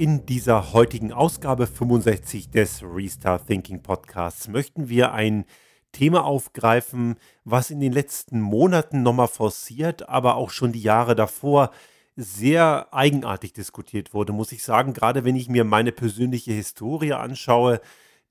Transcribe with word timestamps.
In 0.00 0.24
dieser 0.24 0.72
heutigen 0.72 1.12
Ausgabe 1.12 1.66
65 1.66 2.48
des 2.48 2.82
Restart 2.82 3.46
Thinking 3.46 3.82
Podcasts 3.82 4.48
möchten 4.48 4.88
wir 4.88 5.12
ein 5.12 5.44
Thema 5.92 6.24
aufgreifen, 6.24 7.16
was 7.44 7.70
in 7.70 7.80
den 7.80 7.92
letzten 7.92 8.40
Monaten 8.40 9.02
nochmal 9.02 9.28
forciert, 9.28 10.08
aber 10.08 10.36
auch 10.36 10.48
schon 10.48 10.72
die 10.72 10.80
Jahre 10.80 11.14
davor 11.14 11.70
sehr 12.16 12.88
eigenartig 12.94 13.52
diskutiert 13.52 14.14
wurde, 14.14 14.32
muss 14.32 14.52
ich 14.52 14.62
sagen. 14.62 14.94
Gerade 14.94 15.26
wenn 15.26 15.36
ich 15.36 15.50
mir 15.50 15.64
meine 15.64 15.92
persönliche 15.92 16.52
Historie 16.52 17.12
anschaue, 17.12 17.82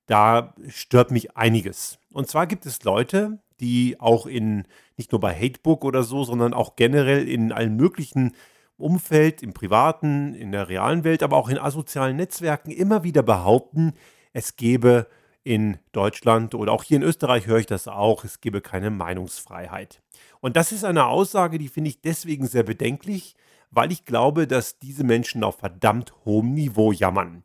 da 0.08 0.56
stört 0.70 1.12
mich 1.12 1.38
einiges. 1.38 2.00
Und 2.12 2.28
zwar 2.28 2.48
gibt 2.48 2.66
es 2.66 2.84
Leute, 2.84 3.44
die 3.60 4.00
auch 4.00 4.26
in, 4.26 4.64
nicht 4.98 5.12
nur 5.12 5.22
bei 5.22 5.36
Hatebook 5.36 5.86
oder 5.86 6.02
so, 6.02 6.24
sondern 6.24 6.56
auch 6.56 6.76
generell 6.76 7.30
in 7.30 7.52
allen 7.52 7.76
möglichen 7.76 8.34
Umfeld, 8.80 9.44
im 9.44 9.54
privaten, 9.54 10.34
in 10.34 10.52
der 10.52 10.70
realen 10.70 11.04
Welt, 11.04 11.24
aber 11.24 11.38
auch 11.38 11.50
in 11.50 11.58
asozialen 11.58 12.18
Netzwerken 12.18 12.72
immer 12.72 13.04
wieder 13.04 13.24
behaupten, 13.24 13.94
es 14.34 14.56
gebe 14.56 15.08
in 15.44 15.78
Deutschland 15.92 16.54
oder 16.54 16.72
auch 16.72 16.84
hier 16.84 16.98
in 16.98 17.04
Österreich 17.04 17.48
höre 17.48 17.60
ich 17.60 17.66
das 17.66 17.88
auch, 17.88 18.24
es 18.24 18.42
gebe 18.42 18.62
keine 18.62 18.90
Meinungsfreiheit. 18.90 20.02
Und 20.42 20.56
das 20.56 20.72
ist 20.72 20.84
eine 20.84 21.06
Aussage, 21.06 21.58
die 21.58 21.70
finde 21.70 21.90
ich 21.90 22.02
deswegen 22.02 22.48
sehr 22.48 22.64
bedenklich, 22.64 23.36
weil 23.72 23.92
ich 23.92 24.06
glaube, 24.06 24.48
dass 24.48 24.80
diese 24.80 25.04
Menschen 25.04 25.44
auf 25.44 25.58
verdammt 25.58 26.14
hohem 26.26 26.54
Niveau 26.54 26.92
jammern. 26.92 27.44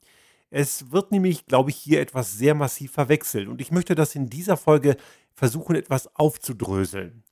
Es 0.50 0.92
wird 0.92 1.10
nämlich, 1.10 1.46
glaube 1.46 1.70
ich, 1.70 1.76
hier 1.76 2.00
etwas 2.00 2.32
sehr 2.34 2.54
massiv 2.54 2.92
verwechselt 2.92 3.48
und 3.48 3.60
ich 3.60 3.70
möchte 3.70 3.94
das 3.94 4.14
in 4.14 4.28
dieser 4.28 4.56
Folge 4.56 4.96
versuchen, 5.32 5.74
etwas 5.74 6.14
aufzudröseln. 6.14 7.24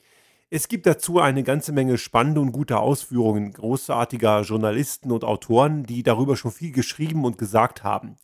Es 0.55 0.69
gibt 0.69 0.85
dazu 0.85 1.19
eine 1.19 1.45
ganze 1.45 1.73
Menge 1.73 1.97
spannende 1.97 2.43
und 2.43 2.53
gute 2.53 2.79
Ausführungen 2.79 3.55
großartiger 3.55 4.43
Journalisten 4.43 5.11
und 5.11 5.25
Autoren, 5.25 5.85
die 5.85 6.03
darüber 6.03 6.37
schon 6.37 6.51
viel 6.51 6.73
geschrieben 6.73 7.25
und 7.25 7.39
gesagt 7.39 7.85
haben. 7.85 8.19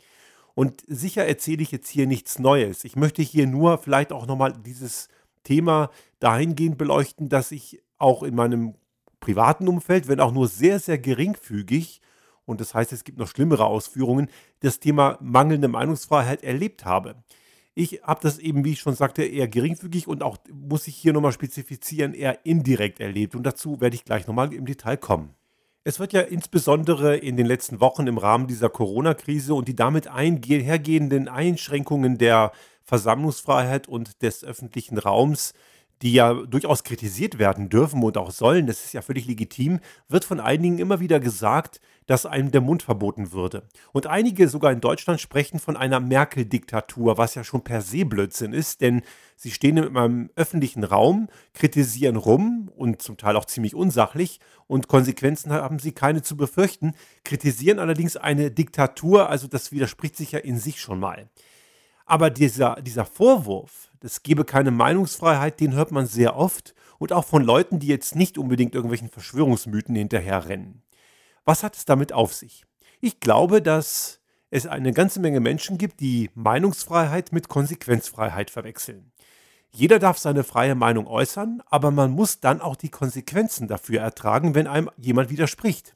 Und 0.55 0.85
sicher 0.87 1.25
erzähle 1.25 1.63
ich 1.63 1.73
jetzt 1.73 1.89
hier 1.89 2.07
nichts 2.07 2.39
Neues. 2.39 2.85
Ich 2.85 2.97
möchte 2.97 3.23
hier 3.23 3.47
nur 3.47 3.79
vielleicht 3.79 4.13
auch 4.13 4.27
nochmal 4.27 4.53
dieses 4.53 5.09
Thema 5.43 5.89
dahingehend 6.21 6.77
beleuchten, 6.77 7.31
dass 7.31 7.51
ich 7.51 7.81
auch 7.97 8.23
in 8.23 8.35
meinem 8.35 8.75
privaten 9.21 9.67
Umfeld, 9.67 10.07
wenn 10.07 10.21
auch 10.21 10.33
nur 10.33 10.49
sehr, 10.49 10.81
sehr 10.81 10.99
geringfügig, 10.99 12.03
und 12.45 12.61
das 12.61 12.75
heißt, 12.75 12.93
es 12.93 13.05
gibt 13.05 13.17
noch 13.17 13.29
schlimmere 13.29 13.65
Ausführungen, 13.65 14.29
das 14.61 14.81
Thema 14.81 15.17
mangelnde 15.23 15.69
Meinungsfreiheit 15.69 16.45
erlebt 16.45 16.85
habe. 16.85 17.15
Ich 17.81 18.03
habe 18.03 18.19
das 18.21 18.41
eben, 18.41 18.65
wie 18.65 18.73
ich 18.73 18.81
schon 18.81 18.97
sagte, 18.97 19.23
eher 19.23 19.47
geringfügig 19.47 20.09
und 20.09 20.25
auch, 20.25 20.37
muss 20.53 20.89
ich 20.89 20.97
hier 20.97 21.13
nochmal 21.13 21.31
spezifizieren, 21.31 22.13
eher 22.13 22.45
indirekt 22.45 22.99
erlebt. 22.99 23.37
Und 23.37 23.45
dazu 23.45 23.81
werde 23.81 23.95
ich 23.95 24.05
gleich 24.05 24.27
nochmal 24.27 24.53
im 24.53 24.67
Detail 24.67 24.97
kommen. 24.97 25.37
Es 25.85 26.01
wird 26.01 26.13
ja 26.13 26.23
insbesondere 26.23 27.17
in 27.17 27.37
den 27.37 27.47
letzten 27.47 27.81
Wochen 27.81 28.09
im 28.09 28.19
Rahmen 28.19 28.49
dieser 28.49 28.69
Corona-Krise 28.69 29.55
und 29.55 29.69
die 29.69 29.77
damit 29.77 30.09
einhergehenden 30.09 31.29
Einschränkungen 31.29 32.19
der 32.19 32.51
Versammlungsfreiheit 32.83 33.87
und 33.87 34.23
des 34.23 34.43
öffentlichen 34.43 34.99
Raums 34.99 35.53
die 36.03 36.13
ja 36.13 36.35
durchaus 36.35 36.85
kritisiert 36.85 37.39
werden 37.39 37.69
dürfen 37.69 38.03
und 38.03 38.17
auch 38.17 38.31
sollen, 38.31 38.67
das 38.67 38.85
ist 38.85 38.93
ja 38.93 39.03
völlig 39.03 39.27
legitim, 39.27 39.81
wird 40.09 40.25
von 40.25 40.41
einigen 40.41 40.79
immer 40.79 41.01
wieder 41.01 41.21
gesagt, 41.21 41.81
dass 42.07 42.25
einem 42.25 42.51
der 42.51 42.63
Mund 42.63 42.83
verboten 42.83 43.33
würde. 43.33 43.65
Und 43.93 44.07
einige 44.07 44.49
sogar 44.49 44.73
in 44.73 44.81
Deutschland 44.81 45.21
sprechen 45.21 45.59
von 45.59 45.77
einer 45.77 46.01
Merkel-Diktatur, 46.01 47.19
was 47.19 47.35
ja 47.35 47.45
schon 47.45 47.63
per 47.63 47.83
se 47.83 48.07
Blödsinn 48.07 48.55
ist, 48.55 48.81
denn 48.81 49.03
sie 49.37 49.51
stehen 49.51 49.77
in 49.77 49.97
einem 49.97 50.31
öffentlichen 50.35 50.85
Raum, 50.85 51.29
kritisieren 51.53 52.17
rum 52.17 52.71
und 52.75 53.03
zum 53.03 53.19
Teil 53.19 53.37
auch 53.37 53.45
ziemlich 53.45 53.75
unsachlich 53.75 54.41
und 54.67 54.89
Konsequenzen 54.89 55.53
haben 55.53 55.79
sie 55.79 55.93
keine 55.93 56.23
zu 56.23 56.37
befürchten, 56.37 56.95
kritisieren 57.25 57.79
allerdings 57.79 58.17
eine 58.17 58.51
Diktatur, 58.51 59.29
also 59.29 59.47
das 59.47 59.71
widerspricht 59.71 60.17
sich 60.17 60.33
ja 60.33 60.39
in 60.39 60.59
sich 60.59 60.81
schon 60.81 61.01
mal. 61.01 61.29
Aber 62.09 62.31
dieser, 62.31 62.77
dieser 62.81 63.05
Vorwurf, 63.05 63.91
es 64.01 64.23
gebe 64.23 64.47
keine 64.47 64.71
Meinungsfreiheit, 64.71 65.61
den 65.61 65.75
hört 65.75 65.93
man 65.93 66.07
sehr 66.07 66.37
oft 66.37 66.75
und 66.99 67.13
auch 67.13 67.27
von 67.27 67.45
Leuten, 67.45 67.81
die 67.81 67.87
jetzt 67.87 68.17
nicht 68.17 68.39
unbedingt 68.39 68.75
irgendwelchen 68.75 69.11
Verschwörungsmythen 69.11 69.95
hinterherrennen. 69.95 70.83
Was 71.45 71.63
hat 71.63 71.77
es 71.77 71.85
damit 71.85 72.15
auf 72.15 72.33
sich? 72.33 72.65
Ich 73.03 73.21
glaube, 73.21 73.61
dass 73.61 74.21
es 74.51 74.67
eine 74.67 74.93
ganze 74.93 75.21
Menge 75.21 75.41
Menschen 75.41 75.77
gibt, 75.77 76.01
die 76.01 76.31
Meinungsfreiheit 76.35 77.31
mit 77.33 77.49
Konsequenzfreiheit 77.49 78.51
verwechseln. 78.51 79.13
Jeder 79.71 79.99
darf 79.99 80.17
seine 80.17 80.45
freie 80.45 80.75
Meinung 80.75 81.07
äußern, 81.07 81.63
aber 81.67 81.91
man 81.91 82.13
muss 82.13 82.41
dann 82.41 82.63
auch 82.63 82.77
die 82.77 82.89
Konsequenzen 82.89 83.69
dafür 83.69 84.01
ertragen, 84.01 84.55
wenn 84.55 84.67
einem 84.67 84.89
jemand 84.97 85.29
widerspricht. 85.29 85.95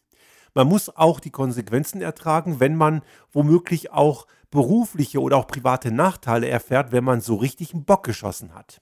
Man 0.52 0.68
muss 0.68 0.94
auch 0.94 1.20
die 1.20 1.30
Konsequenzen 1.30 2.02
ertragen, 2.02 2.60
wenn 2.60 2.76
man 2.76 3.00
womöglich 3.32 3.92
auch 3.92 4.26
berufliche 4.52 5.20
oder 5.20 5.38
auch 5.38 5.48
private 5.48 5.90
Nachteile 5.90 6.48
erfährt, 6.48 6.92
wenn 6.92 7.02
man 7.02 7.20
so 7.20 7.34
richtig 7.34 7.74
einen 7.74 7.84
Bock 7.84 8.04
geschossen 8.04 8.54
hat. 8.54 8.80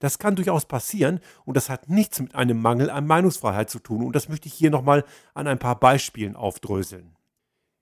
Das 0.00 0.18
kann 0.18 0.34
durchaus 0.34 0.64
passieren 0.64 1.20
und 1.44 1.56
das 1.56 1.68
hat 1.68 1.88
nichts 1.88 2.18
mit 2.20 2.34
einem 2.34 2.60
Mangel 2.60 2.90
an 2.90 3.06
Meinungsfreiheit 3.06 3.70
zu 3.70 3.78
tun 3.78 4.02
und 4.02 4.16
das 4.16 4.28
möchte 4.28 4.48
ich 4.48 4.54
hier 4.54 4.70
nochmal 4.70 5.04
an 5.34 5.46
ein 5.46 5.58
paar 5.58 5.78
Beispielen 5.78 6.34
aufdröseln. 6.34 7.16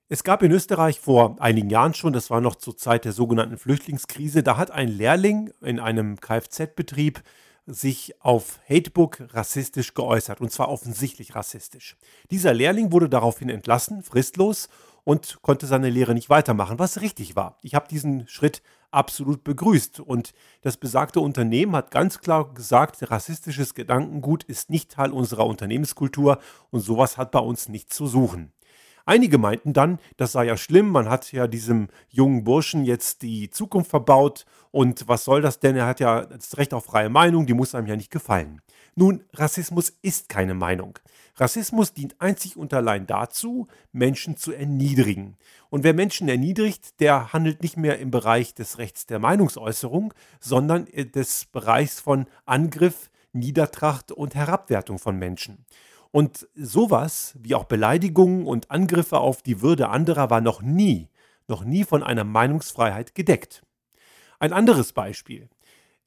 Es 0.09 0.23
gab 0.23 0.43
in 0.43 0.51
Österreich 0.51 0.99
vor 0.99 1.37
einigen 1.39 1.69
Jahren 1.69 1.93
schon, 1.93 2.13
das 2.13 2.29
war 2.29 2.41
noch 2.41 2.55
zur 2.55 2.75
Zeit 2.75 3.05
der 3.05 3.13
sogenannten 3.13 3.57
Flüchtlingskrise, 3.57 4.43
da 4.43 4.57
hat 4.57 4.71
ein 4.71 4.89
Lehrling 4.89 5.51
in 5.61 5.79
einem 5.79 6.19
Kfz-Betrieb 6.19 7.23
sich 7.67 8.15
auf 8.19 8.59
Hatebook 8.67 9.33
rassistisch 9.33 9.93
geäußert 9.93 10.41
und 10.41 10.51
zwar 10.51 10.69
offensichtlich 10.69 11.35
rassistisch. 11.35 11.95
Dieser 12.31 12.53
Lehrling 12.53 12.91
wurde 12.91 13.07
daraufhin 13.07 13.49
entlassen, 13.49 14.03
fristlos 14.03 14.67
und 15.09 15.41
konnte 15.41 15.65
seine 15.65 15.89
Lehre 15.89 16.13
nicht 16.13 16.29
weitermachen, 16.29 16.77
was 16.77 17.01
richtig 17.01 17.35
war. 17.35 17.57
Ich 17.63 17.73
habe 17.73 17.87
diesen 17.87 18.27
Schritt 18.27 18.61
absolut 18.91 19.43
begrüßt 19.43 20.01
und 20.01 20.35
das 20.61 20.77
besagte 20.77 21.19
Unternehmen 21.19 21.75
hat 21.75 21.89
ganz 21.89 22.19
klar 22.19 22.53
gesagt, 22.53 23.09
rassistisches 23.09 23.73
Gedankengut 23.73 24.43
ist 24.43 24.69
nicht 24.69 24.91
Teil 24.91 25.09
unserer 25.09 25.47
Unternehmenskultur 25.47 26.37
und 26.69 26.81
sowas 26.81 27.17
hat 27.17 27.31
bei 27.31 27.39
uns 27.39 27.69
nichts 27.69 27.95
zu 27.95 28.05
suchen. 28.05 28.53
Einige 29.09 29.39
meinten 29.39 29.73
dann, 29.73 29.97
das 30.17 30.33
sei 30.33 30.45
ja 30.45 30.55
schlimm, 30.55 30.91
man 30.91 31.09
hat 31.09 31.31
ja 31.31 31.47
diesem 31.47 31.87
jungen 32.09 32.43
Burschen 32.43 32.85
jetzt 32.85 33.23
die 33.23 33.49
Zukunft 33.49 33.89
verbaut 33.89 34.45
und 34.69 35.07
was 35.07 35.23
soll 35.23 35.41
das 35.41 35.59
denn? 35.59 35.75
Er 35.75 35.87
hat 35.87 35.99
ja 35.99 36.25
das 36.25 36.59
Recht 36.59 36.75
auf 36.75 36.85
freie 36.85 37.09
Meinung, 37.09 37.47
die 37.47 37.55
muss 37.55 37.73
einem 37.73 37.87
ja 37.87 37.95
nicht 37.95 38.11
gefallen. 38.11 38.61
Nun, 38.93 39.23
Rassismus 39.33 39.97
ist 40.03 40.29
keine 40.29 40.53
Meinung. 40.53 40.99
Rassismus 41.37 41.95
dient 41.95 42.21
einzig 42.21 42.55
und 42.55 42.71
allein 42.71 43.07
dazu, 43.07 43.67
Menschen 43.91 44.37
zu 44.37 44.51
erniedrigen. 44.51 45.37
Und 45.71 45.83
wer 45.83 45.95
Menschen 45.95 46.29
erniedrigt, 46.29 46.99
der 46.99 47.33
handelt 47.33 47.63
nicht 47.63 47.77
mehr 47.77 47.97
im 47.97 48.11
Bereich 48.11 48.53
des 48.53 48.77
Rechts 48.77 49.07
der 49.07 49.17
Meinungsäußerung, 49.17 50.13
sondern 50.39 50.85
des 50.85 51.45
Bereichs 51.45 51.99
von 51.99 52.27
Angriff, 52.45 53.09
Niedertracht 53.33 54.11
und 54.11 54.35
Herabwertung 54.35 54.99
von 54.99 55.17
Menschen. 55.17 55.65
Und 56.11 56.47
sowas 56.55 57.35
wie 57.39 57.55
auch 57.55 57.65
Beleidigungen 57.65 58.45
und 58.45 58.71
Angriffe 58.71 59.19
auf 59.19 59.41
die 59.43 59.61
Würde 59.61 59.89
anderer 59.89 60.29
war 60.29 60.41
noch 60.41 60.61
nie, 60.61 61.09
noch 61.47 61.63
nie 61.63 61.83
von 61.83 62.01
einer 62.03 62.23
Meinungsfreiheit 62.23 63.13
gedeckt. 63.13 63.63
Ein 64.39 64.53
anderes 64.53 64.93
Beispiel. 64.93 65.49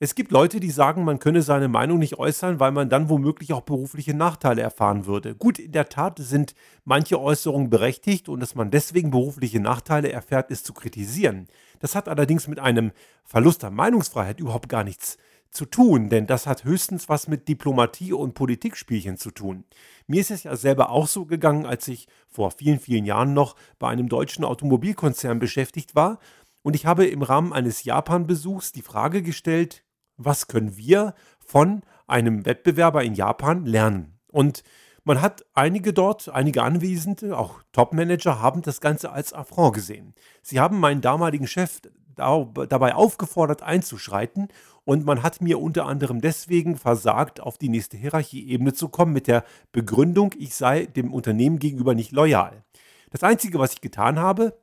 Es 0.00 0.16
gibt 0.16 0.32
Leute, 0.32 0.58
die 0.58 0.72
sagen, 0.72 1.04
man 1.04 1.20
könne 1.20 1.42
seine 1.42 1.68
Meinung 1.68 2.00
nicht 2.00 2.18
äußern, 2.18 2.58
weil 2.58 2.72
man 2.72 2.88
dann 2.88 3.08
womöglich 3.08 3.52
auch 3.52 3.60
berufliche 3.60 4.14
Nachteile 4.14 4.60
erfahren 4.60 5.06
würde. 5.06 5.36
Gut, 5.36 5.60
in 5.60 5.70
der 5.70 5.88
Tat 5.88 6.18
sind 6.18 6.56
manche 6.84 7.20
Äußerungen 7.20 7.70
berechtigt 7.70 8.28
und 8.28 8.40
dass 8.40 8.56
man 8.56 8.72
deswegen 8.72 9.12
berufliche 9.12 9.60
Nachteile 9.60 10.10
erfährt, 10.10 10.50
ist 10.50 10.66
zu 10.66 10.72
kritisieren. 10.72 11.46
Das 11.78 11.94
hat 11.94 12.08
allerdings 12.08 12.48
mit 12.48 12.58
einem 12.58 12.90
Verlust 13.22 13.62
an 13.62 13.74
Meinungsfreiheit 13.74 14.40
überhaupt 14.40 14.68
gar 14.68 14.82
nichts 14.82 15.18
zu 15.52 15.66
tun, 15.66 16.08
denn 16.08 16.26
das 16.26 16.46
hat 16.46 16.64
höchstens 16.64 17.08
was 17.08 17.28
mit 17.28 17.46
Diplomatie 17.46 18.12
und 18.12 18.34
Politikspielchen 18.34 19.18
zu 19.18 19.30
tun. 19.30 19.64
Mir 20.06 20.22
ist 20.22 20.30
es 20.30 20.44
ja 20.44 20.56
selber 20.56 20.90
auch 20.90 21.06
so 21.06 21.26
gegangen, 21.26 21.66
als 21.66 21.86
ich 21.88 22.08
vor 22.26 22.50
vielen, 22.50 22.80
vielen 22.80 23.04
Jahren 23.04 23.34
noch 23.34 23.54
bei 23.78 23.88
einem 23.88 24.08
deutschen 24.08 24.44
Automobilkonzern 24.44 25.38
beschäftigt 25.38 25.94
war 25.94 26.18
und 26.62 26.74
ich 26.74 26.86
habe 26.86 27.06
im 27.06 27.22
Rahmen 27.22 27.52
eines 27.52 27.84
Japan-Besuchs 27.84 28.72
die 28.72 28.82
Frage 28.82 29.22
gestellt, 29.22 29.84
was 30.16 30.46
können 30.46 30.76
wir 30.76 31.14
von 31.38 31.82
einem 32.06 32.46
Wettbewerber 32.46 33.02
in 33.02 33.14
Japan 33.14 33.66
lernen? 33.66 34.18
Und 34.30 34.62
man 35.04 35.20
hat 35.20 35.44
einige 35.52 35.92
dort, 35.92 36.28
einige 36.28 36.62
Anwesende, 36.62 37.36
auch 37.36 37.62
Top-Manager, 37.72 38.40
haben 38.40 38.62
das 38.62 38.80
Ganze 38.80 39.10
als 39.10 39.32
Affront 39.32 39.74
gesehen. 39.74 40.14
Sie 40.42 40.60
haben 40.60 40.78
meinen 40.78 41.00
damaligen 41.00 41.48
Chef 41.48 41.80
dabei 42.14 42.94
aufgefordert 42.94 43.62
einzuschreiten 43.62 44.48
und 44.84 45.04
man 45.04 45.22
hat 45.22 45.40
mir 45.40 45.60
unter 45.60 45.86
anderem 45.86 46.20
deswegen 46.20 46.76
versagt, 46.76 47.40
auf 47.40 47.58
die 47.58 47.68
nächste 47.68 47.96
Hierarchieebene 47.96 48.72
zu 48.72 48.88
kommen 48.88 49.12
mit 49.12 49.26
der 49.26 49.44
Begründung, 49.70 50.34
ich 50.38 50.54
sei 50.54 50.86
dem 50.86 51.12
Unternehmen 51.12 51.58
gegenüber 51.58 51.94
nicht 51.94 52.12
loyal. 52.12 52.64
Das 53.10 53.22
Einzige, 53.22 53.58
was 53.58 53.74
ich 53.74 53.80
getan 53.80 54.18
habe, 54.18 54.58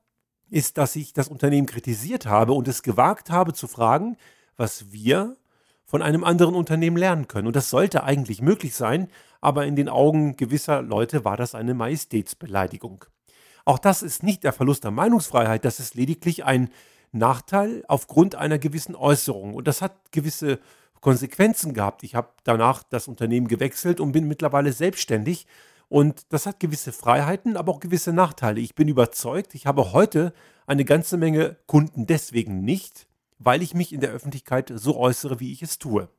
ist, 0.49 0.77
dass 0.77 0.95
ich 0.95 1.13
das 1.13 1.27
Unternehmen 1.27 1.67
kritisiert 1.67 2.25
habe 2.25 2.53
und 2.53 2.67
es 2.67 2.83
gewagt 2.83 3.29
habe 3.29 3.53
zu 3.53 3.67
fragen, 3.67 4.17
was 4.57 4.91
wir 4.91 5.37
von 5.85 6.01
einem 6.01 6.23
anderen 6.23 6.55
Unternehmen 6.55 6.97
lernen 6.97 7.27
können. 7.27 7.47
Und 7.47 7.55
das 7.55 7.69
sollte 7.69 8.03
eigentlich 8.03 8.41
möglich 8.41 8.75
sein, 8.75 9.07
aber 9.41 9.65
in 9.65 9.75
den 9.75 9.89
Augen 9.89 10.35
gewisser 10.35 10.81
Leute 10.81 11.23
war 11.25 11.37
das 11.37 11.55
eine 11.55 11.73
Majestätsbeleidigung. 11.73 13.05
Auch 13.65 13.79
das 13.79 14.01
ist 14.01 14.23
nicht 14.23 14.43
der 14.43 14.53
Verlust 14.53 14.83
der 14.83 14.91
Meinungsfreiheit, 14.91 15.63
das 15.65 15.79
ist 15.79 15.95
lediglich 15.95 16.43
ein 16.43 16.69
Nachteil 17.11 17.83
aufgrund 17.87 18.35
einer 18.35 18.59
gewissen 18.59 18.95
Äußerung. 18.95 19.53
Und 19.53 19.67
das 19.67 19.81
hat 19.81 20.11
gewisse 20.11 20.59
Konsequenzen 21.01 21.73
gehabt. 21.73 22.03
Ich 22.03 22.15
habe 22.15 22.29
danach 22.43 22.83
das 22.83 23.07
Unternehmen 23.07 23.47
gewechselt 23.47 23.99
und 23.99 24.11
bin 24.11 24.27
mittlerweile 24.27 24.73
selbstständig. 24.73 25.47
Und 25.87 26.31
das 26.31 26.45
hat 26.45 26.59
gewisse 26.59 26.91
Freiheiten, 26.91 27.57
aber 27.57 27.71
auch 27.71 27.79
gewisse 27.79 28.13
Nachteile. 28.13 28.59
Ich 28.59 28.75
bin 28.75 28.87
überzeugt, 28.87 29.55
ich 29.55 29.65
habe 29.65 29.91
heute 29.91 30.33
eine 30.67 30.85
ganze 30.85 31.17
Menge 31.17 31.57
Kunden 31.65 32.05
deswegen 32.05 32.61
nicht, 32.61 33.07
weil 33.39 33.63
ich 33.63 33.73
mich 33.73 33.91
in 33.91 34.01
der 34.01 34.11
Öffentlichkeit 34.11 34.71
so 34.75 34.97
äußere, 34.97 35.39
wie 35.39 35.51
ich 35.51 35.63
es 35.63 35.79
tue. 35.79 36.09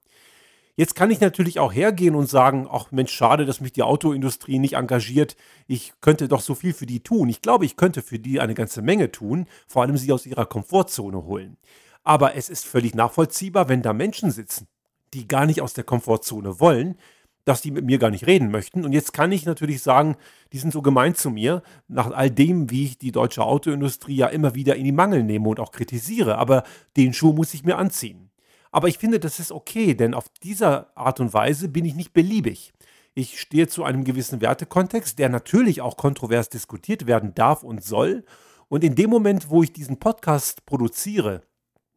Jetzt 0.81 0.95
kann 0.95 1.11
ich 1.11 1.21
natürlich 1.21 1.59
auch 1.59 1.75
hergehen 1.75 2.15
und 2.15 2.27
sagen, 2.31 2.67
ach 2.73 2.91
Mensch, 2.91 3.13
schade, 3.13 3.45
dass 3.45 3.61
mich 3.61 3.75
die 3.75 3.83
Autoindustrie 3.83 4.59
nicht 4.59 4.77
engagiert. 4.77 5.37
Ich 5.67 5.93
könnte 6.01 6.27
doch 6.27 6.41
so 6.41 6.55
viel 6.55 6.73
für 6.73 6.87
die 6.87 7.01
tun. 7.03 7.29
Ich 7.29 7.43
glaube, 7.43 7.67
ich 7.67 7.77
könnte 7.77 8.01
für 8.01 8.19
die 8.19 8.41
eine 8.41 8.55
ganze 8.55 8.81
Menge 8.81 9.13
tun, 9.13 9.47
vor 9.67 9.83
allem 9.83 9.99
sie 9.99 10.11
aus 10.11 10.25
ihrer 10.25 10.47
Komfortzone 10.47 11.27
holen. 11.27 11.59
Aber 12.03 12.35
es 12.35 12.49
ist 12.49 12.65
völlig 12.65 12.95
nachvollziehbar, 12.95 13.69
wenn 13.69 13.83
da 13.83 13.93
Menschen 13.93 14.31
sitzen, 14.31 14.69
die 15.13 15.29
gar 15.29 15.45
nicht 15.45 15.61
aus 15.61 15.75
der 15.75 15.85
Komfortzone 15.85 16.61
wollen, 16.61 16.97
dass 17.45 17.61
die 17.61 17.73
mit 17.73 17.85
mir 17.85 17.99
gar 17.99 18.11
nicht 18.11 18.27
reden 18.27 18.51
möchten. 18.51 18.83
Und 18.83 18.93
jetzt 18.93 19.13
kann 19.13 19.33
ich 19.33 19.45
natürlich 19.45 19.83
sagen, 19.83 20.17
die 20.55 20.59
sind 20.59 20.73
so 20.73 20.81
gemein 20.81 21.15
zu 21.15 21.29
mir, 21.29 21.63
nach 21.89 22.11
all 22.11 22.31
dem, 22.31 22.71
wie 22.71 22.85
ich 22.85 22.97
die 22.97 23.13
deutsche 23.13 23.45
Autoindustrie 23.45 24.17
ja 24.17 24.29
immer 24.29 24.55
wieder 24.55 24.77
in 24.77 24.85
die 24.85 24.93
Mangel 24.93 25.25
nehme 25.25 25.47
und 25.47 25.61
auch 25.61 25.73
kritisiere. 25.73 26.39
Aber 26.39 26.63
den 26.97 27.13
Schuh 27.13 27.35
muss 27.35 27.53
ich 27.53 27.65
mir 27.65 27.77
anziehen. 27.77 28.30
Aber 28.71 28.89
ich 28.89 28.99
finde, 28.99 29.19
das 29.19 29.41
ist 29.41 29.53
okay, 29.53 29.95
denn 29.95 30.15
auf 30.15 30.29
dieser 30.43 30.97
Art 30.97 31.21
und 31.21 31.35
Weise 31.35 31.69
bin 31.69 31.85
ich 31.85 31.95
nicht 31.95 32.13
beliebig. 32.13 32.73
Ich 33.15 33.41
stehe 33.41 33.67
zu 33.67 33.83
einem 33.83 34.05
gewissen 34.05 34.41
Wertekontext, 34.41 35.19
der 35.19 35.29
natürlich 35.29 35.81
auch 35.81 35.97
kontrovers 35.97 36.49
diskutiert 36.49 37.07
werden 37.07 37.35
darf 37.35 37.65
und 37.65 37.83
soll. 37.83 38.25
Und 38.69 38.85
in 38.85 38.95
dem 38.95 39.11
Moment, 39.11 39.51
wo 39.51 39.65
ich 39.65 39.73
diesen 39.73 39.99
Podcast 39.99 40.65
produziere 40.65 41.43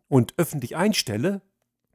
und 0.07 0.33
öffentlich 0.37 0.75
einstelle, 0.75 1.41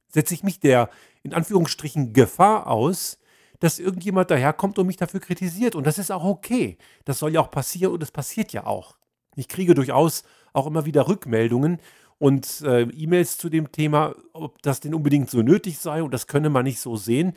setze 0.08 0.34
ich 0.34 0.44
mich 0.44 0.60
der 0.60 0.88
in 1.24 1.34
Anführungsstrichen 1.34 2.12
Gefahr 2.12 2.68
aus, 2.68 3.18
dass 3.58 3.80
irgendjemand 3.80 4.30
daherkommt 4.30 4.78
und 4.78 4.86
mich 4.86 4.96
dafür 4.96 5.18
kritisiert. 5.18 5.74
Und 5.74 5.86
das 5.86 5.98
ist 5.98 6.12
auch 6.12 6.24
okay. 6.24 6.78
Das 7.04 7.18
soll 7.18 7.34
ja 7.34 7.40
auch 7.40 7.50
passieren 7.50 7.92
und 7.92 8.02
es 8.02 8.12
passiert 8.12 8.52
ja 8.52 8.66
auch. 8.66 8.96
Ich 9.34 9.48
kriege 9.48 9.74
durchaus 9.74 10.22
auch 10.52 10.66
immer 10.66 10.84
wieder 10.86 11.08
Rückmeldungen 11.08 11.80
und 12.18 12.62
äh, 12.62 12.82
E-Mails 12.82 13.38
zu 13.38 13.48
dem 13.48 13.72
Thema, 13.72 14.14
ob 14.32 14.60
das 14.62 14.80
denn 14.80 14.94
unbedingt 14.94 15.30
so 15.30 15.42
nötig 15.42 15.78
sei 15.78 16.02
und 16.02 16.12
das 16.12 16.26
könne 16.26 16.50
man 16.50 16.64
nicht 16.64 16.80
so 16.80 16.96
sehen. 16.96 17.34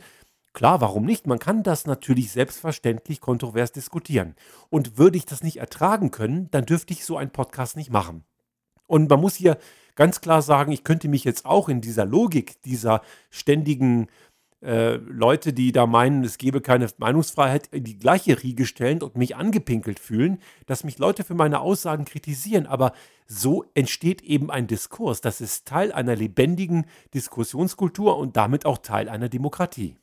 Klar, 0.52 0.80
warum 0.80 1.06
nicht? 1.06 1.26
Man 1.26 1.38
kann 1.38 1.62
das 1.62 1.86
natürlich 1.86 2.30
selbstverständlich 2.30 3.20
kontrovers 3.20 3.72
diskutieren. 3.72 4.34
Und 4.68 4.98
würde 4.98 5.16
ich 5.16 5.24
das 5.24 5.42
nicht 5.42 5.56
ertragen 5.56 6.10
können, 6.10 6.50
dann 6.50 6.66
dürfte 6.66 6.92
ich 6.92 7.04
so 7.04 7.16
einen 7.16 7.30
Podcast 7.30 7.76
nicht 7.76 7.90
machen. 7.90 8.24
Und 8.86 9.08
man 9.08 9.20
muss 9.20 9.34
hier 9.34 9.56
ganz 9.94 10.20
klar 10.20 10.42
sagen, 10.42 10.72
ich 10.72 10.84
könnte 10.84 11.08
mich 11.08 11.24
jetzt 11.24 11.46
auch 11.46 11.70
in 11.70 11.80
dieser 11.80 12.04
Logik 12.04 12.60
dieser 12.62 13.00
ständigen 13.30 14.08
äh, 14.62 14.94
Leute, 14.94 15.52
die 15.52 15.72
da 15.72 15.86
meinen, 15.86 16.22
es 16.24 16.38
gebe 16.38 16.60
keine 16.60 16.88
Meinungsfreiheit, 16.98 17.68
in 17.72 17.84
die 17.84 17.98
gleiche 17.98 18.42
Riege 18.42 18.64
stellen 18.64 19.02
und 19.02 19.16
mich 19.16 19.36
angepinkelt 19.36 19.98
fühlen, 19.98 20.38
dass 20.66 20.84
mich 20.84 20.98
Leute 20.98 21.24
für 21.24 21.34
meine 21.34 21.60
Aussagen 21.60 22.04
kritisieren. 22.04 22.66
Aber 22.66 22.92
so 23.26 23.64
entsteht 23.74 24.22
eben 24.22 24.50
ein 24.50 24.66
Diskurs. 24.66 25.20
Das 25.20 25.40
ist 25.40 25.66
Teil 25.66 25.92
einer 25.92 26.14
lebendigen 26.14 26.86
Diskussionskultur 27.12 28.16
und 28.16 28.36
damit 28.36 28.64
auch 28.64 28.78
Teil 28.78 29.08
einer 29.08 29.28
Demokratie. 29.28 29.96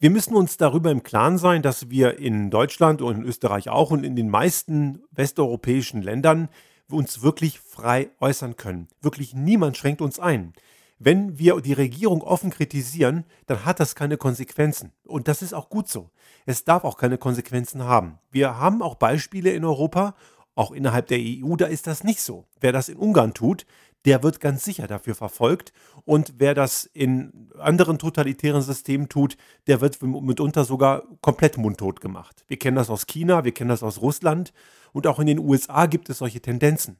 Wir 0.00 0.10
müssen 0.10 0.36
uns 0.36 0.58
darüber 0.58 0.90
im 0.90 1.02
Klaren 1.02 1.38
sein, 1.38 1.62
dass 1.62 1.90
wir 1.90 2.18
in 2.18 2.50
Deutschland 2.50 3.02
und 3.02 3.16
in 3.16 3.24
Österreich 3.24 3.68
auch 3.68 3.90
und 3.90 4.04
in 4.04 4.14
den 4.14 4.28
meisten 4.28 5.02
westeuropäischen 5.10 6.02
Ländern 6.02 6.48
uns 6.90 7.22
wirklich 7.22 7.58
frei 7.58 8.10
äußern 8.20 8.56
können. 8.56 8.88
Wirklich 9.00 9.34
niemand 9.34 9.76
schränkt 9.76 10.00
uns 10.00 10.20
ein. 10.20 10.52
Wenn 10.98 11.38
wir 11.38 11.60
die 11.60 11.72
Regierung 11.72 12.22
offen 12.22 12.50
kritisieren, 12.50 13.24
dann 13.46 13.64
hat 13.64 13.78
das 13.78 13.94
keine 13.94 14.16
Konsequenzen. 14.16 14.92
Und 15.04 15.28
das 15.28 15.42
ist 15.42 15.54
auch 15.54 15.68
gut 15.70 15.88
so. 15.88 16.10
Es 16.44 16.64
darf 16.64 16.84
auch 16.84 16.96
keine 16.96 17.18
Konsequenzen 17.18 17.84
haben. 17.84 18.18
Wir 18.30 18.58
haben 18.58 18.82
auch 18.82 18.96
Beispiele 18.96 19.50
in 19.50 19.64
Europa, 19.64 20.14
auch 20.56 20.72
innerhalb 20.72 21.06
der 21.06 21.18
EU, 21.20 21.54
da 21.54 21.66
ist 21.66 21.86
das 21.86 22.02
nicht 22.02 22.20
so. 22.20 22.46
Wer 22.58 22.72
das 22.72 22.88
in 22.88 22.96
Ungarn 22.96 23.32
tut, 23.32 23.64
der 24.04 24.22
wird 24.22 24.40
ganz 24.40 24.64
sicher 24.64 24.88
dafür 24.88 25.14
verfolgt. 25.14 25.72
Und 26.04 26.34
wer 26.38 26.54
das 26.54 26.84
in 26.84 27.50
anderen 27.58 27.98
totalitären 27.98 28.62
Systemen 28.62 29.08
tut, 29.08 29.36
der 29.66 29.80
wird 29.80 30.02
mitunter 30.02 30.64
sogar 30.64 31.04
komplett 31.20 31.58
mundtot 31.58 32.00
gemacht. 32.00 32.44
Wir 32.48 32.58
kennen 32.58 32.76
das 32.76 32.90
aus 32.90 33.06
China, 33.06 33.44
wir 33.44 33.52
kennen 33.52 33.70
das 33.70 33.82
aus 33.82 34.00
Russland 34.00 34.52
und 34.92 35.06
auch 35.06 35.20
in 35.20 35.26
den 35.26 35.38
USA 35.38 35.86
gibt 35.86 36.10
es 36.10 36.18
solche 36.18 36.40
Tendenzen. 36.40 36.98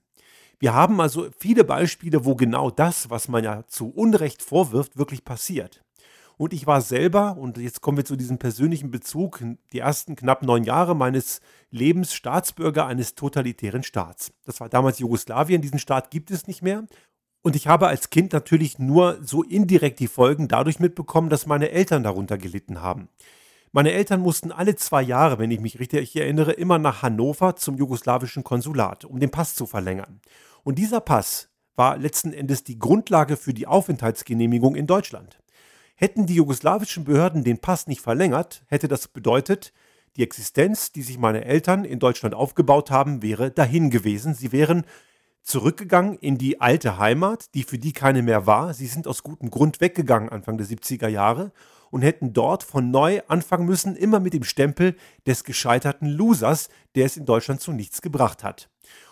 Wir 0.61 0.75
haben 0.75 1.01
also 1.01 1.29
viele 1.39 1.65
Beispiele, 1.65 2.25
wo 2.25 2.35
genau 2.35 2.71
das, 2.71 3.11
was 3.11 3.29
man 3.29 3.45
ja 3.45 3.67
zu 3.69 3.89
Unrecht 3.91 4.43
vorwirft, 4.43 4.99
wirklich 4.99 5.25
passiert. 5.25 5.85
Und 6.37 6.53
ich 6.53 6.67
war 6.67 6.81
selber, 6.81 7.37
und 7.37 7.59
jetzt 7.59 7.81
kommen 7.81 7.97
wir 7.97 8.05
zu 8.05 8.17
diesem 8.17 8.39
persönlichen 8.39 8.93
Bezug, 8.93 9.43
die 9.73 9.81
ersten 9.81 10.15
knapp 10.15 10.43
neun 10.43 10.63
Jahre 10.63 10.95
meines 10.95 11.41
Lebens 11.71 12.15
Staatsbürger 12.15 12.87
eines 12.87 13.17
totalitären 13.17 13.83
Staats. 13.83 14.33
Das 14.45 14.61
war 14.61 14.69
damals 14.69 15.01
Jugoslawien, 15.01 15.63
diesen 15.63 15.81
Staat 15.81 16.11
gibt 16.11 16.31
es 16.31 16.47
nicht 16.47 16.63
mehr. 16.63 16.87
Und 17.43 17.57
ich 17.57 17.67
habe 17.67 17.89
als 17.89 18.11
Kind 18.11 18.33
natürlich 18.33 18.79
nur 18.79 19.19
so 19.23 19.43
indirekt 19.43 20.01
die 20.01 20.09
Folgen 20.09 20.49
dadurch 20.49 20.81
mitbekommen, 20.81 21.29
dass 21.29 21.47
meine 21.47 21.71
Eltern 21.71 22.03
darunter 22.03 22.39
gelitten 22.39 22.83
haben. 22.83 23.09
Meine 23.79 23.93
Eltern 23.93 24.23
mussten 24.23 24.51
alle 24.51 24.75
zwei 24.75 25.03
Jahre, 25.03 25.39
wenn 25.39 25.53
ich 25.53 25.61
mich 25.61 25.79
richtig 25.79 26.17
erinnere, 26.17 26.51
immer 26.51 26.81
nach 26.81 27.03
Hannover 27.03 27.55
zum 27.55 27.77
jugoslawischen 27.77 28.43
Konsulat, 28.43 29.05
um 29.05 29.21
den 29.21 29.31
Pass 29.31 29.55
zu 29.55 29.67
verlängern. 29.67 30.21
Und 30.65 30.81
dieser 30.81 31.01
Pass 31.01 31.49
war 31.77 31.97
letzten 31.97 32.33
Endes 32.33 32.65
die 32.65 32.81
Grundlage 32.81 33.37
für 33.37 33.55
die 33.55 33.69
Aufenthaltsgenehmigung 33.69 34.75
in 34.75 34.89
Deutschland. 34.89 35.39
Hätten 35.95 36.27
die 36.27 36.35
jugoslawischen 36.35 37.05
Behörden 37.05 37.45
den 37.45 37.61
Pass 37.61 37.87
nicht 37.87 38.01
verlängert, 38.01 38.65
hätte 38.67 38.89
das 38.89 39.07
bedeutet, 39.07 39.73
die 40.17 40.25
Existenz, 40.25 40.91
die 40.91 41.03
sich 41.03 41.17
meine 41.17 41.45
Eltern 41.45 41.85
in 41.85 42.01
Deutschland 42.01 42.35
aufgebaut 42.35 42.91
haben, 42.91 43.23
wäre 43.23 43.53
dahin 43.53 43.91
gewesen. 43.91 44.35
Sie 44.35 44.51
wären 44.51 44.87
zurückgegangen 45.43 46.19
in 46.19 46.37
die 46.37 46.61
alte 46.61 46.99
Heimat, 46.99 47.55
die 47.55 47.63
für 47.63 47.79
die 47.79 47.93
keine 47.93 48.23
mehr 48.25 48.45
war. 48.45 48.75
Sie 48.75 48.89
sind 48.89 49.07
aus 49.07 49.23
gutem 49.23 49.51
Grund 49.51 49.81
weggegangen 49.81 50.31
Anfang 50.31 50.59
der 50.59 50.67
70er 50.67 51.07
Jahre 51.07 51.53
und 51.91 52.03
hätten 52.03 52.33
dort 52.33 52.63
von 52.63 52.91
neu 52.91 53.21
anfangen 53.29 53.67
müssen, 53.67 53.97
immer 53.97 54.21
mit 54.21 54.35
dem 54.35 54.45
Stempel 54.45 54.97
des 55.27 55.45
gescheiterten 55.45 56.09
Losers, 56.09 56.69
der 56.95 57.07
es 57.07 57.17
in 57.17 57.27
Deutschland 57.27 57.61
zu 57.61 57.73
nichts 57.73 58.03
gebracht 58.03 58.45
hat. 58.45 58.69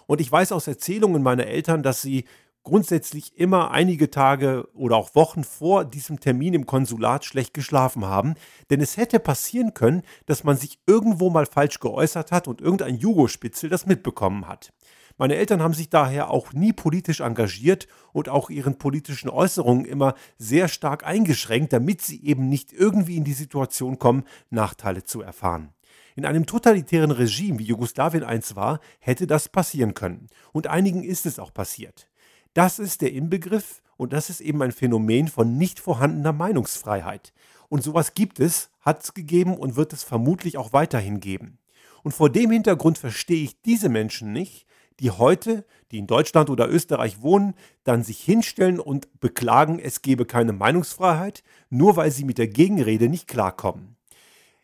Und 0.07 0.21
ich 0.21 0.31
weiß 0.31 0.53
aus 0.53 0.69
Erzählungen 0.69 1.23
meiner 1.23 1.47
Eltern, 1.47 1.83
dass 1.83 2.03
sie 2.03 2.25
grundsätzlich 2.67 3.39
immer 3.39 3.71
einige 3.71 4.11
Tage 4.11 4.69
oder 4.75 4.97
auch 4.97 5.15
Wochen 5.15 5.45
vor 5.45 5.85
diesem 5.85 6.19
Termin 6.19 6.53
im 6.53 6.67
Konsulat 6.67 7.25
schlecht 7.25 7.55
geschlafen 7.55 8.05
haben. 8.05 8.35
Denn 8.71 8.81
es 8.81 8.97
hätte 8.97 9.21
passieren 9.21 9.73
können, 9.73 10.03
dass 10.27 10.43
man 10.43 10.57
sich 10.57 10.81
irgendwo 10.85 11.31
mal 11.31 11.47
falsch 11.47 11.79
geäußert 11.79 12.33
hat 12.33 12.49
und 12.49 12.61
irgendein 12.61 12.97
Jugospitzel 12.97 13.71
das 13.71 13.87
mitbekommen 13.87 14.49
hat. 14.49 14.73
Meine 15.19 15.37
Eltern 15.37 15.63
haben 15.63 15.73
sich 15.73 15.89
daher 15.89 16.31
auch 16.31 16.53
nie 16.53 16.75
politisch 16.75 17.21
engagiert 17.21 17.89
und 18.13 18.29
auch 18.29 18.51
ihren 18.51 18.77
politischen 18.77 19.31
Äußerungen 19.31 19.87
immer 19.87 20.15
sehr 20.37 20.69
stark 20.69 21.07
eingeschränkt, 21.07 21.73
damit 21.73 22.03
sie 22.03 22.23
eben 22.23 22.49
nicht 22.49 22.73
irgendwie 22.73 23.17
in 23.17 23.25
die 23.25 23.33
Situation 23.33 23.99
kommen, 23.99 24.25
Nachteile 24.51 25.05
zu 25.05 25.23
erfahren. 25.23 25.73
In 26.17 26.27
einem 26.27 26.47
totalitären 26.47 27.11
Regime, 27.11 27.59
wie 27.59 27.65
Jugoslawien 27.65 28.25
eins 28.25 28.57
war, 28.57 28.81
hätte 29.01 29.27
das 29.27 29.49
passieren 29.49 29.95
können. 29.95 30.29
Und 30.53 30.67
einigen 30.67 31.03
ist 31.03 31.27
es 31.27 31.39
auch 31.39 31.53
passiert. 31.53 32.09
Das 32.53 32.79
ist 32.79 33.01
der 33.01 33.13
Inbegriff 33.13 33.83
und 33.97 34.13
das 34.13 34.31
ist 34.31 34.41
eben 34.41 34.63
ein 34.63 34.73
Phänomen 34.73 35.29
von 35.29 35.57
nicht 35.57 35.81
vorhandener 35.81 36.33
Meinungsfreiheit. 36.33 37.33
Und 37.69 37.83
sowas 37.83 38.15
gibt 38.15 38.39
es, 38.41 38.71
hat 38.81 39.03
es 39.03 39.15
gegeben 39.15 39.57
und 39.57 39.77
wird 39.77 39.93
es 39.93 40.05
vermutlich 40.05 40.57
auch 40.57 40.73
weiterhin 40.73 41.21
geben. 41.21 41.59
Und 42.03 42.13
vor 42.13 42.31
dem 42.31 42.51
Hintergrund 42.51 42.99
verstehe 42.99 43.43
ich 43.43 43.61
diese 43.63 43.89
Menschen 43.89 44.33
nicht, 44.33 44.67
die 45.01 45.11
heute, 45.11 45.65
die 45.91 45.99
in 45.99 46.07
Deutschland 46.07 46.51
oder 46.51 46.69
Österreich 46.69 47.23
wohnen, 47.23 47.55
dann 47.85 48.03
sich 48.03 48.21
hinstellen 48.21 48.81
und 48.81 49.21
beklagen, 49.21 49.79
es 49.79 50.03
gebe 50.03 50.25
keine 50.25 50.53
Meinungsfreiheit, 50.53 51.43
nur 51.71 51.97
weil 51.97 52.11
sie 52.11 52.25
mit 52.25 52.39
der 52.39 52.49
Gegenrede 52.49 53.09
nicht 53.09 53.29
klarkommen. 53.29 53.97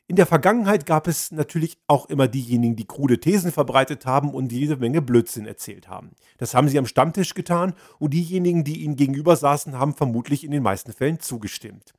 In 0.09 0.17
der 0.17 0.27
Vergangenheit 0.27 0.85
gab 0.85 1.07
es 1.07 1.31
natürlich 1.31 1.79
auch 1.87 2.07
immer 2.11 2.29
diejenigen, 2.29 2.77
die 2.77 2.87
krude 2.87 3.19
Thesen 3.19 3.53
verbreitet 3.53 4.05
haben 4.05 4.35
und 4.35 4.53
jede 4.53 4.77
Menge 4.77 5.01
Blödsinn 5.01 5.47
erzählt 5.47 5.89
haben. 5.89 6.11
Das 6.39 6.55
haben 6.55 6.69
sie 6.69 6.79
am 6.79 6.87
Stammtisch 6.87 7.35
getan 7.35 7.73
und 7.99 8.13
diejenigen, 8.13 8.65
die 8.65 8.83
ihnen 8.83 8.97
gegenüber 8.97 9.37
saßen, 9.37 9.79
haben 9.79 9.95
vermutlich 9.95 10.45
in 10.45 10.51
den 10.51 10.63
meisten 10.63 10.93
Fällen 10.93 11.21
zugestimmt. 11.21 11.95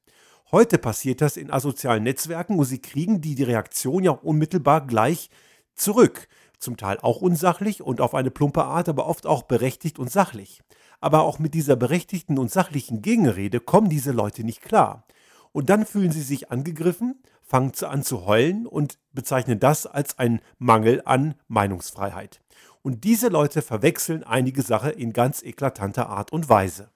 Heute 0.51 0.77
passiert 0.77 1.21
das 1.21 1.37
in 1.37 1.49
asozialen 1.49 2.03
Netzwerken 2.03 2.59
und 2.59 2.65
sie 2.65 2.79
kriegen 2.79 3.21
die, 3.21 3.33
die 3.33 3.43
Reaktion 3.43 4.03
ja 4.03 4.11
unmittelbar 4.11 4.85
gleich 4.85 5.31
zurück. 5.73 6.27
Zum 6.63 6.77
Teil 6.77 6.97
auch 7.01 7.21
unsachlich 7.21 7.81
und 7.81 8.01
auf 8.01 8.15
eine 8.15 8.31
plumpe 8.31 8.63
Art, 8.63 8.89
aber 8.89 9.07
oft 9.07 9.25
auch 9.25 9.43
berechtigt 9.43 9.99
und 9.99 10.09
sachlich. 10.09 10.61
Aber 11.01 11.23
auch 11.23 11.39
mit 11.39 11.53
dieser 11.53 11.75
berechtigten 11.75 12.39
und 12.39 12.51
sachlichen 12.51 13.01
Gegenrede 13.01 13.59
kommen 13.59 13.89
diese 13.89 14.11
Leute 14.11 14.43
nicht 14.43 14.61
klar. 14.61 15.05
Und 15.51 15.69
dann 15.69 15.85
fühlen 15.85 16.11
sie 16.11 16.21
sich 16.21 16.51
angegriffen 16.51 17.21
fangen 17.53 17.73
an 17.83 18.01
zu 18.01 18.25
heulen 18.25 18.65
und 18.65 18.97
bezeichnen 19.11 19.59
das 19.59 19.85
als 19.85 20.17
einen 20.17 20.41
Mangel 20.57 21.03
an 21.05 21.35
Meinungsfreiheit. 21.47 22.41
Und 22.81 23.03
diese 23.03 23.27
Leute 23.27 23.61
verwechseln 23.61 24.23
einige 24.23 24.63
Sachen 24.63 24.91
in 24.91 25.13
ganz 25.13 25.43
eklatanter 25.43 26.09
Art 26.09 26.31
und 26.31 26.49
Weise. 26.49 26.89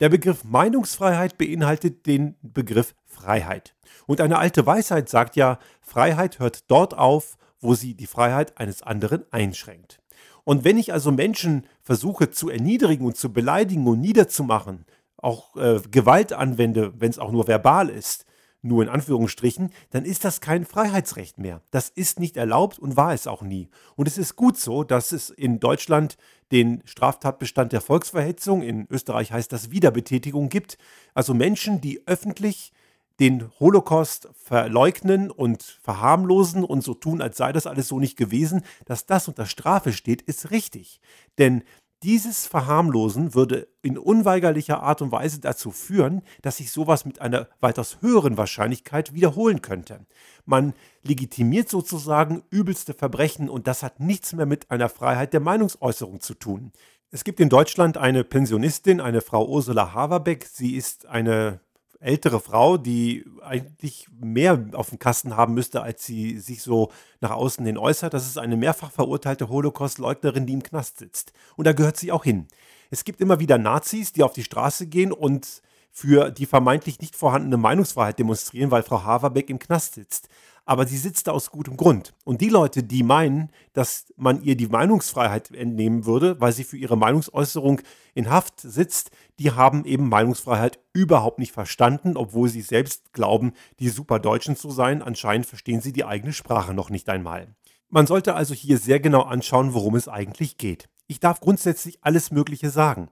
Der 0.00 0.08
Begriff 0.08 0.44
Meinungsfreiheit 0.44 1.36
beinhaltet 1.36 2.06
den 2.06 2.36
Begriff 2.40 2.94
Freiheit. 3.04 3.74
Und 4.06 4.22
eine 4.22 4.38
alte 4.38 4.64
Weisheit 4.64 5.10
sagt 5.10 5.36
ja, 5.36 5.58
Freiheit 5.82 6.38
hört 6.38 6.70
dort 6.70 6.96
auf, 6.96 7.36
wo 7.60 7.74
sie 7.74 7.94
die 7.94 8.06
Freiheit 8.06 8.58
eines 8.58 8.82
anderen 8.82 9.24
einschränkt. 9.30 10.00
Und 10.44 10.64
wenn 10.64 10.78
ich 10.78 10.92
also 10.92 11.12
Menschen 11.12 11.66
versuche 11.82 12.30
zu 12.30 12.48
erniedrigen 12.48 13.04
und 13.04 13.16
zu 13.16 13.32
beleidigen 13.32 13.86
und 13.86 14.00
niederzumachen, 14.00 14.84
auch 15.16 15.56
äh, 15.56 15.80
Gewalt 15.90 16.32
anwende, 16.32 16.92
wenn 16.98 17.10
es 17.10 17.18
auch 17.18 17.30
nur 17.30 17.46
verbal 17.46 17.90
ist, 17.90 18.24
nur 18.62 18.82
in 18.82 18.88
Anführungsstrichen, 18.88 19.70
dann 19.90 20.04
ist 20.04 20.24
das 20.24 20.40
kein 20.40 20.66
Freiheitsrecht 20.66 21.38
mehr. 21.38 21.62
Das 21.70 21.88
ist 21.88 22.20
nicht 22.20 22.36
erlaubt 22.36 22.78
und 22.78 22.96
war 22.96 23.14
es 23.14 23.26
auch 23.26 23.42
nie. 23.42 23.68
Und 23.96 24.06
es 24.06 24.18
ist 24.18 24.36
gut 24.36 24.58
so, 24.58 24.84
dass 24.84 25.12
es 25.12 25.30
in 25.30 25.60
Deutschland 25.60 26.16
den 26.52 26.82
Straftatbestand 26.84 27.72
der 27.72 27.80
Volksverhetzung, 27.80 28.62
in 28.62 28.86
Österreich 28.90 29.32
heißt 29.32 29.52
das 29.52 29.70
Wiederbetätigung 29.70 30.48
gibt. 30.48 30.78
Also 31.14 31.32
Menschen, 31.32 31.80
die 31.80 32.06
öffentlich 32.06 32.72
den 33.20 33.50
Holocaust 33.60 34.30
verleugnen 34.32 35.30
und 35.30 35.62
verharmlosen 35.62 36.64
und 36.64 36.82
so 36.82 36.94
tun, 36.94 37.20
als 37.20 37.36
sei 37.36 37.52
das 37.52 37.66
alles 37.66 37.88
so 37.88 38.00
nicht 38.00 38.16
gewesen, 38.16 38.62
dass 38.86 39.04
das 39.04 39.28
unter 39.28 39.44
Strafe 39.44 39.92
steht, 39.92 40.22
ist 40.22 40.50
richtig. 40.50 41.00
Denn 41.38 41.62
dieses 42.02 42.46
Verharmlosen 42.46 43.34
würde 43.34 43.68
in 43.82 43.98
unweigerlicher 43.98 44.82
Art 44.82 45.02
und 45.02 45.12
Weise 45.12 45.38
dazu 45.38 45.70
führen, 45.70 46.22
dass 46.40 46.56
sich 46.56 46.72
sowas 46.72 47.04
mit 47.04 47.20
einer 47.20 47.48
weitaus 47.60 47.98
höheren 48.00 48.38
Wahrscheinlichkeit 48.38 49.12
wiederholen 49.12 49.60
könnte. 49.60 50.06
Man 50.46 50.72
legitimiert 51.02 51.68
sozusagen 51.68 52.42
übelste 52.48 52.94
Verbrechen 52.94 53.50
und 53.50 53.66
das 53.66 53.82
hat 53.82 54.00
nichts 54.00 54.32
mehr 54.32 54.46
mit 54.46 54.70
einer 54.70 54.88
Freiheit 54.88 55.34
der 55.34 55.40
Meinungsäußerung 55.40 56.20
zu 56.20 56.32
tun. 56.32 56.72
Es 57.10 57.22
gibt 57.22 57.38
in 57.38 57.50
Deutschland 57.50 57.98
eine 57.98 58.24
Pensionistin, 58.24 59.02
eine 59.02 59.20
Frau 59.20 59.46
Ursula 59.46 59.92
Haverbeck. 59.92 60.46
Sie 60.46 60.76
ist 60.76 61.04
eine 61.04 61.60
ältere 62.00 62.40
Frau, 62.40 62.78
die 62.78 63.24
eigentlich 63.42 64.08
mehr 64.18 64.64
auf 64.72 64.88
dem 64.88 64.98
Kasten 64.98 65.36
haben 65.36 65.54
müsste, 65.54 65.82
als 65.82 66.04
sie 66.04 66.38
sich 66.38 66.62
so 66.62 66.90
nach 67.20 67.30
außen 67.30 67.64
hin 67.64 67.78
äußert. 67.78 68.14
Das 68.14 68.26
ist 68.26 68.38
eine 68.38 68.56
mehrfach 68.56 68.90
verurteilte 68.90 69.48
Holocaust-Leugnerin, 69.48 70.46
die 70.46 70.54
im 70.54 70.62
Knast 70.62 70.98
sitzt. 70.98 71.32
Und 71.56 71.66
da 71.66 71.72
gehört 71.72 71.98
sie 71.98 72.10
auch 72.10 72.24
hin. 72.24 72.48
Es 72.90 73.04
gibt 73.04 73.20
immer 73.20 73.38
wieder 73.38 73.58
Nazis, 73.58 74.12
die 74.12 74.22
auf 74.22 74.32
die 74.32 74.44
Straße 74.44 74.86
gehen 74.86 75.12
und 75.12 75.62
für 75.92 76.30
die 76.30 76.46
vermeintlich 76.46 77.00
nicht 77.00 77.16
vorhandene 77.16 77.56
Meinungsfreiheit 77.56 78.18
demonstrieren, 78.18 78.70
weil 78.70 78.82
Frau 78.82 79.04
Haverbeck 79.04 79.50
im 79.50 79.58
Knast 79.58 79.94
sitzt 79.94 80.28
aber 80.70 80.86
sie 80.86 80.98
sitzt 80.98 81.26
da 81.26 81.32
aus 81.32 81.50
gutem 81.50 81.76
Grund. 81.76 82.14
Und 82.22 82.40
die 82.40 82.48
Leute, 82.48 82.84
die 82.84 83.02
meinen, 83.02 83.50
dass 83.72 84.06
man 84.16 84.40
ihr 84.40 84.54
die 84.54 84.68
Meinungsfreiheit 84.68 85.50
entnehmen 85.50 86.06
würde, 86.06 86.40
weil 86.40 86.52
sie 86.52 86.62
für 86.62 86.76
ihre 86.76 86.96
Meinungsäußerung 86.96 87.80
in 88.14 88.30
Haft 88.30 88.60
sitzt, 88.60 89.10
die 89.40 89.50
haben 89.50 89.84
eben 89.84 90.08
Meinungsfreiheit 90.08 90.78
überhaupt 90.92 91.40
nicht 91.40 91.50
verstanden, 91.50 92.16
obwohl 92.16 92.48
sie 92.48 92.60
selbst 92.60 93.12
glauben, 93.12 93.52
die 93.80 93.88
Superdeutschen 93.88 94.54
zu 94.54 94.70
sein. 94.70 95.02
Anscheinend 95.02 95.46
verstehen 95.46 95.80
sie 95.80 95.92
die 95.92 96.04
eigene 96.04 96.32
Sprache 96.32 96.72
noch 96.72 96.88
nicht 96.88 97.08
einmal. 97.08 97.48
Man 97.88 98.06
sollte 98.06 98.34
also 98.34 98.54
hier 98.54 98.78
sehr 98.78 99.00
genau 99.00 99.22
anschauen, 99.22 99.74
worum 99.74 99.96
es 99.96 100.06
eigentlich 100.06 100.56
geht. 100.56 100.88
Ich 101.08 101.18
darf 101.18 101.40
grundsätzlich 101.40 101.98
alles 102.02 102.30
Mögliche 102.30 102.70
sagen, 102.70 103.08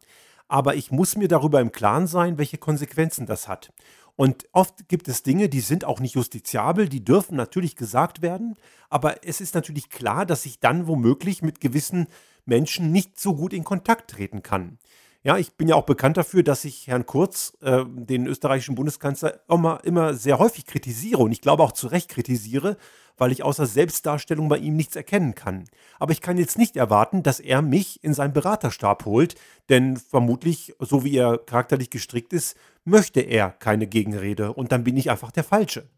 aber 0.46 0.76
ich 0.76 0.92
muss 0.92 1.16
mir 1.16 1.26
darüber 1.26 1.60
im 1.60 1.72
Klaren 1.72 2.06
sein, 2.06 2.38
welche 2.38 2.58
Konsequenzen 2.58 3.26
das 3.26 3.48
hat. 3.48 3.72
Und 4.18 4.48
oft 4.50 4.88
gibt 4.88 5.06
es 5.06 5.22
Dinge, 5.22 5.48
die 5.48 5.60
sind 5.60 5.84
auch 5.84 6.00
nicht 6.00 6.16
justiziabel, 6.16 6.88
die 6.88 7.04
dürfen 7.04 7.36
natürlich 7.36 7.76
gesagt 7.76 8.20
werden, 8.20 8.56
aber 8.90 9.24
es 9.24 9.40
ist 9.40 9.54
natürlich 9.54 9.90
klar, 9.90 10.26
dass 10.26 10.44
ich 10.44 10.58
dann 10.58 10.88
womöglich 10.88 11.40
mit 11.40 11.60
gewissen 11.60 12.08
Menschen 12.44 12.90
nicht 12.90 13.20
so 13.20 13.36
gut 13.36 13.52
in 13.52 13.62
Kontakt 13.62 14.10
treten 14.10 14.42
kann. 14.42 14.78
Ja, 15.22 15.38
ich 15.38 15.52
bin 15.52 15.68
ja 15.68 15.76
auch 15.76 15.86
bekannt 15.86 16.16
dafür, 16.16 16.42
dass 16.42 16.64
ich 16.64 16.88
Herrn 16.88 17.06
Kurz, 17.06 17.56
äh, 17.60 17.84
den 17.86 18.26
österreichischen 18.26 18.74
Bundeskanzler, 18.74 19.38
immer, 19.48 19.84
immer 19.84 20.14
sehr 20.14 20.40
häufig 20.40 20.66
kritisiere 20.66 21.22
und 21.22 21.30
ich 21.30 21.40
glaube 21.40 21.62
auch 21.62 21.72
zu 21.72 21.86
Recht 21.86 22.08
kritisiere, 22.08 22.76
weil 23.18 23.30
ich 23.30 23.44
außer 23.44 23.66
Selbstdarstellung 23.66 24.48
bei 24.48 24.58
ihm 24.58 24.74
nichts 24.74 24.96
erkennen 24.96 25.34
kann. 25.34 25.64
Aber 25.98 26.12
ich 26.12 26.20
kann 26.20 26.38
jetzt 26.38 26.58
nicht 26.58 26.76
erwarten, 26.76 27.22
dass 27.22 27.40
er 27.40 27.62
mich 27.62 28.02
in 28.02 28.14
seinen 28.14 28.32
Beraterstab 28.32 29.04
holt, 29.04 29.34
denn 29.68 29.96
vermutlich, 29.96 30.74
so 30.80 31.04
wie 31.04 31.16
er 31.16 31.38
charakterlich 31.38 31.90
gestrickt 31.90 32.32
ist, 32.32 32.56
möchte 32.88 33.20
er 33.20 33.50
keine 33.50 33.86
Gegenrede 33.86 34.52
und 34.52 34.72
dann 34.72 34.84
bin 34.84 34.96
ich 34.96 35.10
einfach 35.10 35.30
der 35.30 35.44
Falsche. 35.44 35.88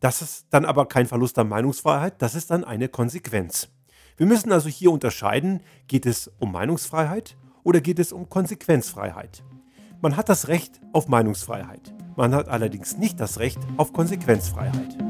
Das 0.00 0.22
ist 0.22 0.46
dann 0.50 0.64
aber 0.64 0.86
kein 0.86 1.06
Verlust 1.06 1.38
an 1.38 1.48
Meinungsfreiheit, 1.48 2.20
das 2.20 2.34
ist 2.34 2.50
dann 2.50 2.64
eine 2.64 2.88
Konsequenz. 2.88 3.68
Wir 4.16 4.26
müssen 4.26 4.52
also 4.52 4.68
hier 4.68 4.92
unterscheiden, 4.92 5.60
geht 5.88 6.06
es 6.06 6.30
um 6.38 6.52
Meinungsfreiheit 6.52 7.36
oder 7.62 7.80
geht 7.80 7.98
es 7.98 8.12
um 8.12 8.28
Konsequenzfreiheit? 8.28 9.42
Man 10.00 10.16
hat 10.16 10.28
das 10.28 10.48
Recht 10.48 10.80
auf 10.92 11.08
Meinungsfreiheit. 11.08 11.92
Man 12.16 12.34
hat 12.34 12.48
allerdings 12.48 12.96
nicht 12.96 13.18
das 13.18 13.38
Recht 13.38 13.58
auf 13.76 13.92
Konsequenzfreiheit. 13.92 15.03